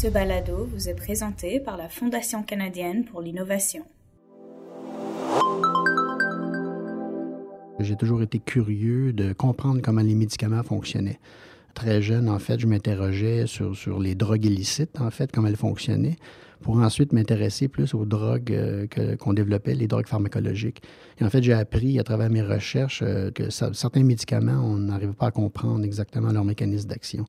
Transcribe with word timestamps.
Ce 0.00 0.06
balado 0.06 0.64
vous 0.72 0.88
est 0.88 0.94
présenté 0.94 1.58
par 1.58 1.76
la 1.76 1.88
Fondation 1.88 2.44
canadienne 2.44 3.04
pour 3.04 3.20
l'innovation. 3.20 3.82
J'ai 7.80 7.96
toujours 7.96 8.22
été 8.22 8.38
curieux 8.38 9.12
de 9.12 9.32
comprendre 9.32 9.80
comment 9.82 10.02
les 10.02 10.14
médicaments 10.14 10.62
fonctionnaient. 10.62 11.18
Très 11.74 12.00
jeune, 12.00 12.28
en 12.28 12.38
fait, 12.38 12.60
je 12.60 12.68
m'interrogeais 12.68 13.48
sur, 13.48 13.98
les 13.98 14.14
drogues 14.14 14.44
illicites, 14.44 15.00
en 15.00 15.10
fait, 15.10 15.32
comment 15.32 15.48
elles 15.48 15.56
fonctionnaient, 15.56 16.16
pour 16.60 16.76
ensuite 16.76 17.12
m'intéresser 17.12 17.66
plus 17.66 17.92
aux 17.92 18.04
drogues 18.04 18.52
euh, 18.52 19.16
qu'on 19.16 19.32
développait, 19.32 19.74
les 19.74 19.88
drogues 19.88 20.06
pharmacologiques. 20.06 20.80
Et 21.20 21.24
en 21.24 21.28
fait, 21.28 21.42
j'ai 21.42 21.54
appris 21.54 21.98
à 21.98 22.04
travers 22.04 22.30
mes 22.30 22.42
recherches 22.42 23.02
euh, 23.02 23.32
que 23.32 23.50
certains 23.50 24.04
médicaments, 24.04 24.64
on 24.64 24.76
n'arrive 24.76 25.14
pas 25.14 25.26
à 25.26 25.30
comprendre 25.32 25.84
exactement 25.84 26.30
leur 26.30 26.44
mécanisme 26.44 26.88
d'action. 26.88 27.26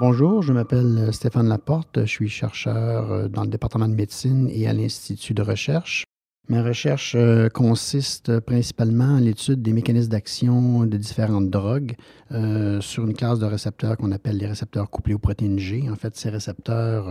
Bonjour, 0.00 0.42
je 0.42 0.52
m'appelle 0.52 0.96
euh, 0.96 1.10
Stéphane 1.10 1.48
Laporte, 1.48 1.98
je 2.02 2.06
suis 2.06 2.28
chercheur 2.28 3.10
euh, 3.10 3.26
dans 3.26 3.42
le 3.42 3.48
département 3.48 3.88
de 3.88 3.96
médecine 3.96 4.48
et 4.48 4.68
à 4.68 4.72
l'Institut 4.72 5.34
de 5.34 5.42
recherche. 5.42 6.04
Ma 6.48 6.62
recherche 6.62 7.16
euh, 7.16 7.48
consiste 7.48 8.38
principalement 8.38 9.16
à 9.16 9.20
l'étude 9.20 9.60
des 9.60 9.72
mécanismes 9.72 10.10
d'action 10.10 10.86
de 10.86 10.96
différentes 10.96 11.50
drogues 11.50 11.96
sur 12.80 13.06
une 13.06 13.14
classe 13.14 13.40
de 13.40 13.46
récepteurs 13.46 13.96
qu'on 13.96 14.12
appelle 14.12 14.38
les 14.38 14.46
récepteurs 14.46 14.88
couplés 14.88 15.14
aux 15.14 15.18
protéines 15.18 15.58
G. 15.58 15.90
En 15.90 15.96
fait, 15.96 16.14
ces 16.14 16.30
récepteurs 16.30 17.08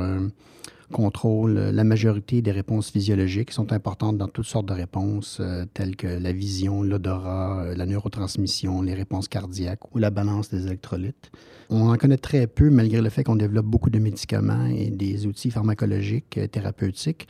contrôlent 0.91 1.58
la 1.58 1.84
majorité 1.84 2.41
des 2.41 2.52
réponses 2.52 2.90
physiologiques 2.91 3.50
qui 3.50 3.55
sont 3.55 3.73
importantes 3.73 4.18
dans 4.18 4.28
toutes 4.28 4.45
sortes 4.45 4.68
de 4.68 4.73
réponses, 4.73 5.41
telles 5.73 5.95
que 5.95 6.08
la 6.08 6.32
vision, 6.32 6.82
l'odorat, 6.82 7.66
la 7.76 7.86
neurotransmission, 7.86 8.81
les 8.81 8.94
réponses 8.94 9.28
cardiaques 9.28 9.94
ou 9.94 9.98
la 10.00 10.09
balance 10.09 10.50
des 10.50 10.66
électrolytes. 10.67 11.31
On 11.70 11.89
en 11.89 11.98
connaît 11.98 12.17
très 12.17 12.48
peu, 12.48 12.70
malgré 12.70 13.02
le 13.02 13.09
fait 13.09 13.23
qu'on 13.23 13.36
développe 13.36 13.66
beaucoup 13.66 13.89
de 13.89 14.00
médicaments 14.00 14.67
et 14.67 14.89
des 14.89 15.28
outils 15.28 15.52
pharmacologiques 15.52 16.38
euh, 16.38 16.48
thérapeutiques. 16.48 17.28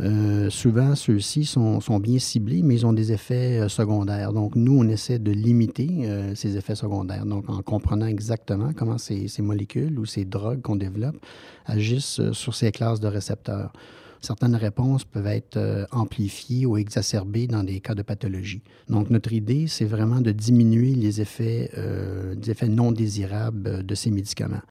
Euh, 0.00 0.50
souvent, 0.50 0.94
ceux-ci 0.94 1.44
sont, 1.44 1.80
bien 1.98 2.18
ciblés, 2.18 2.62
mais 2.62 2.74
ils 2.74 2.86
ont 2.86 2.92
des 2.92 3.12
effets 3.12 3.58
euh, 3.58 3.68
secondaires. 3.68 4.34
Donc, 4.34 4.56
nous, 4.56 4.78
on 4.78 4.86
essaie 4.88 5.18
de 5.18 5.32
limiter 5.32 5.88
ces 6.34 6.56
effets 6.56 6.74
secondaires. 6.74 7.24
Donc, 7.24 7.48
en 7.48 7.62
comprenant 7.62 8.06
exactement 8.06 8.72
comment 8.76 8.98
ces, 8.98 9.26
ces 9.28 9.42
molécules 9.42 9.98
ou 9.98 10.04
ces 10.04 10.24
drogues 10.24 10.60
qu'on 10.60 10.76
développe 10.76 11.16
agissent 11.64 12.20
sur 12.32 12.54
ces 12.54 12.72
classes 12.72 12.97
de 13.00 13.08
récepteurs 13.08 13.72
certaines 14.20 14.56
réponses 14.56 15.04
peuvent 15.04 15.26
être 15.26 15.56
euh, 15.56 15.86
amplifiées 15.92 16.66
ou 16.66 16.76
exacerbées 16.76 17.46
dans 17.46 17.62
des 17.62 17.80
cas 17.80 17.94
de 17.94 18.02
pathologie. 18.02 18.62
Donc, 18.88 19.10
notre 19.10 19.32
idée, 19.32 19.66
c'est 19.68 19.84
vraiment 19.84 20.20
de 20.20 20.32
diminuer 20.32 20.94
les 20.94 21.20
effets, 21.20 21.70
euh, 21.76 22.34
les 22.34 22.50
effets 22.50 22.68
non 22.68 22.92
désirables 22.92 23.84
de 23.84 23.94
ces 23.94 24.10
médicaments. 24.10 24.62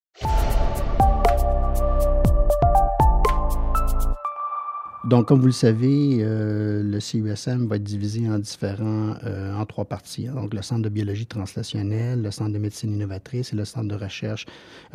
Donc, 5.08 5.30
comme 5.30 5.39
vous 5.39 5.47
le 5.47 5.53
savez, 5.53 6.17
euh, 6.19 6.83
le 6.83 7.00
CUSM 7.00 7.67
va 7.67 7.77
être 7.77 7.83
divisé 7.83 8.30
en 8.30 8.39
différents, 8.39 9.14
euh, 9.23 9.64
trois 9.64 9.86
parties. 9.86 10.25
Donc, 10.25 10.53
le 10.53 10.61
Centre 10.61 10.81
de 10.81 10.89
biologie 10.89 11.25
translationnelle, 11.25 12.22
le 12.22 12.30
Centre 12.30 12.52
de 12.52 12.58
médecine 12.58 12.91
innovatrice 12.94 13.53
et 13.53 13.55
le 13.55 13.64
Centre 13.64 13.88
de 13.88 13.95
recherche 13.95 14.45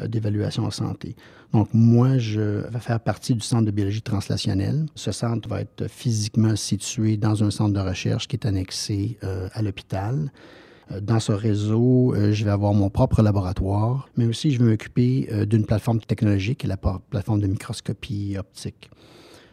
euh, 0.00 0.08
d'évaluation 0.08 0.64
en 0.64 0.70
santé. 0.70 1.16
Donc, 1.54 1.70
moi, 1.72 2.18
je 2.18 2.68
vais 2.68 2.78
faire 2.78 3.00
partie 3.00 3.32
du 3.32 3.40
Centre 3.40 3.64
de 3.64 3.70
biologie 3.70 4.02
translationnelle. 4.02 4.84
Ce 4.96 5.12
centre 5.12 5.48
va 5.48 5.62
être 5.62 5.88
physiquement 5.88 6.56
situé 6.56 7.16
dans 7.16 7.42
un 7.42 7.50
centre 7.50 7.72
de 7.72 7.80
recherche 7.80 8.28
qui 8.28 8.36
est 8.36 8.46
annexé 8.46 9.18
à 9.22 9.62
l'hôpital. 9.62 10.30
Dans 11.00 11.20
ce 11.20 11.32
réseau, 11.32 12.14
je 12.16 12.44
vais 12.44 12.50
avoir 12.50 12.72
mon 12.74 12.90
propre 12.90 13.22
laboratoire, 13.22 14.08
mais 14.16 14.26
aussi 14.26 14.50
je 14.50 14.58
vais 14.58 14.70
m'occuper 14.70 15.28
d'une 15.46 15.66
plateforme 15.66 16.00
technologique, 16.00 16.64
la 16.64 16.76
plateforme 16.76 17.40
de 17.40 17.46
microscopie 17.46 18.36
optique 18.38 18.90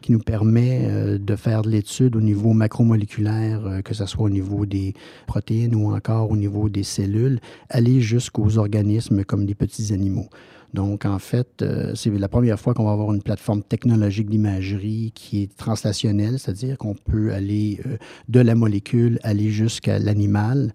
qui 0.01 0.11
nous 0.11 0.19
permet 0.19 0.81
euh, 0.83 1.17
de 1.17 1.35
faire 1.35 1.61
de 1.61 1.69
l'étude 1.69 2.15
au 2.15 2.21
niveau 2.21 2.53
macromoléculaire, 2.53 3.65
euh, 3.65 3.81
que 3.81 3.93
ce 3.93 4.05
soit 4.05 4.25
au 4.25 4.29
niveau 4.29 4.65
des 4.65 4.93
protéines 5.27 5.75
ou 5.75 5.93
encore 5.93 6.31
au 6.31 6.37
niveau 6.37 6.69
des 6.69 6.83
cellules, 6.83 7.39
aller 7.69 8.01
jusqu'aux 8.01 8.57
organismes 8.57 9.23
comme 9.23 9.45
des 9.45 9.55
petits 9.55 9.93
animaux. 9.93 10.27
Donc, 10.73 11.05
en 11.05 11.17
fait, 11.17 11.63
euh, 11.63 11.95
c'est 11.95 12.11
la 12.11 12.27
première 12.27 12.59
fois 12.59 12.75
qu'on 12.75 12.85
va 12.85 12.91
avoir 12.91 13.11
une 13.11 13.23
plateforme 13.23 13.63
technologique 13.63 14.29
d'imagerie 14.29 15.11
qui 15.15 15.41
est 15.41 15.57
translationnelle, 15.57 16.37
c'est-à-dire 16.37 16.77
qu'on 16.77 16.93
peut 16.93 17.33
aller 17.33 17.81
de 18.27 18.39
la 18.39 18.53
molécule, 18.53 19.19
aller 19.23 19.49
jusqu'à 19.49 19.97
l'animal, 19.97 20.71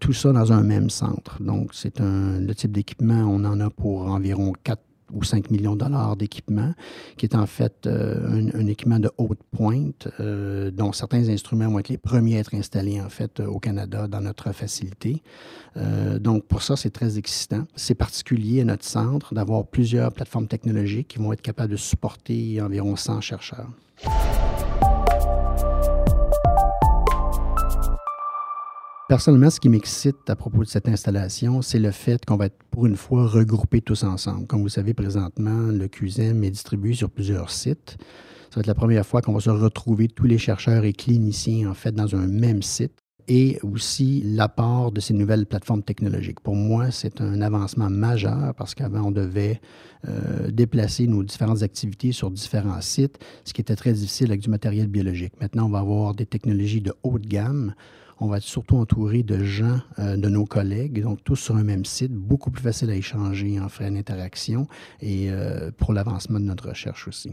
tout 0.00 0.12
ça 0.12 0.32
dans 0.32 0.52
un 0.52 0.64
même 0.64 0.90
centre. 0.90 1.40
Donc, 1.40 1.70
c'est 1.72 2.00
le 2.00 2.52
type 2.52 2.72
d'équipement, 2.72 3.28
on 3.28 3.44
en 3.44 3.60
a 3.60 3.70
pour 3.70 4.08
environ 4.08 4.52
4 4.64 4.87
ou 5.12 5.24
5 5.24 5.50
millions 5.50 5.74
de 5.74 5.80
dollars 5.80 6.16
d'équipement, 6.16 6.72
qui 7.16 7.26
est 7.26 7.34
en 7.34 7.46
fait 7.46 7.86
euh, 7.86 8.50
un, 8.54 8.66
équipement 8.66 8.98
de 8.98 9.10
haute 9.18 9.40
pointe, 9.50 10.08
euh, 10.20 10.70
dont 10.70 10.92
certains 10.92 11.28
instruments 11.28 11.68
vont 11.68 11.78
être 11.78 11.88
les 11.88 11.98
premiers 11.98 12.36
à 12.36 12.40
être 12.40 12.54
installés 12.54 13.00
en 13.00 13.08
fait 13.08 13.40
au 13.40 13.58
Canada 13.58 14.08
dans 14.08 14.20
notre 14.20 14.52
facilité. 14.52 15.22
Euh, 15.76 16.18
donc 16.18 16.44
pour 16.44 16.62
ça, 16.62 16.76
c'est 16.76 16.90
très 16.90 17.18
excitant. 17.18 17.66
C'est 17.74 17.94
particulier 17.94 18.62
à 18.62 18.64
notre 18.64 18.84
centre 18.84 19.34
d'avoir 19.34 19.66
plusieurs 19.66 20.12
plateformes 20.12 20.48
technologiques 20.48 21.08
qui 21.08 21.18
vont 21.18 21.32
être 21.32 21.42
capables 21.42 21.72
de 21.72 21.76
supporter 21.76 22.60
environ 22.60 22.96
100 22.96 23.20
chercheurs. 23.20 23.68
Personnellement, 29.08 29.48
ce 29.48 29.58
qui 29.58 29.70
m'excite 29.70 30.28
à 30.28 30.36
propos 30.36 30.58
de 30.64 30.68
cette 30.68 30.86
installation, 30.86 31.62
c'est 31.62 31.78
le 31.78 31.92
fait 31.92 32.22
qu'on 32.26 32.36
va 32.36 32.44
être 32.44 32.58
pour 32.70 32.84
une 32.84 32.96
fois 32.96 33.26
regroupés 33.26 33.80
tous 33.80 34.04
ensemble. 34.04 34.46
Comme 34.46 34.60
vous 34.60 34.68
savez, 34.68 34.92
présentement, 34.92 35.72
le 35.72 35.88
QSM 35.88 36.44
est 36.44 36.50
distribué 36.50 36.92
sur 36.92 37.08
plusieurs 37.08 37.48
sites. 37.48 37.96
Ça 38.50 38.56
va 38.56 38.60
être 38.60 38.66
la 38.66 38.74
première 38.74 39.06
fois 39.06 39.22
qu'on 39.22 39.32
va 39.32 39.40
se 39.40 39.48
retrouver 39.48 40.08
tous 40.08 40.26
les 40.26 40.36
chercheurs 40.36 40.84
et 40.84 40.92
cliniciens, 40.92 41.70
en 41.70 41.74
fait, 41.74 41.92
dans 41.92 42.14
un 42.16 42.26
même 42.26 42.62
site 42.62 42.92
et 43.28 43.58
aussi 43.62 44.22
l'apport 44.26 44.92
de 44.92 45.00
ces 45.00 45.14
nouvelles 45.14 45.46
plateformes 45.46 45.82
technologiques. 45.82 46.40
Pour 46.40 46.56
moi, 46.56 46.90
c'est 46.90 47.22
un 47.22 47.40
avancement 47.40 47.88
majeur 47.88 48.54
parce 48.56 48.74
qu'avant, 48.74 49.04
on 49.04 49.10
devait 49.10 49.58
euh, 50.06 50.50
déplacer 50.50 51.06
nos 51.06 51.22
différentes 51.22 51.62
activités 51.62 52.12
sur 52.12 52.30
différents 52.30 52.82
sites, 52.82 53.18
ce 53.44 53.54
qui 53.54 53.62
était 53.62 53.76
très 53.76 53.94
difficile 53.94 54.26
avec 54.26 54.42
du 54.42 54.50
matériel 54.50 54.86
biologique. 54.86 55.32
Maintenant, 55.40 55.64
on 55.64 55.70
va 55.70 55.78
avoir 55.78 56.14
des 56.14 56.26
technologies 56.26 56.82
de 56.82 56.92
haute 57.02 57.26
gamme 57.26 57.74
on 58.20 58.26
va 58.26 58.38
être 58.38 58.42
surtout 58.42 58.76
entouré 58.76 59.22
de 59.22 59.42
gens, 59.44 59.80
euh, 59.98 60.16
de 60.16 60.28
nos 60.28 60.44
collègues, 60.44 61.02
donc 61.02 61.22
tous 61.24 61.36
sur 61.36 61.56
un 61.56 61.64
même 61.64 61.84
site, 61.84 62.12
beaucoup 62.12 62.50
plus 62.50 62.62
facile 62.62 62.90
à 62.90 62.94
échanger 62.94 63.60
en 63.60 63.68
frais 63.68 63.90
d'interaction 63.90 64.66
et 65.00 65.30
euh, 65.30 65.70
pour 65.76 65.92
l'avancement 65.92 66.40
de 66.40 66.44
notre 66.44 66.68
recherche 66.68 67.08
aussi. 67.08 67.32